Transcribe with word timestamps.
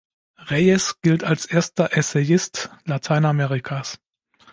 Reyes 0.49 0.99
gilt 1.01 1.23
als 1.23 1.45
erster 1.45 1.95
Essayist 1.95 2.71
Lateinamerikas. 2.85 3.99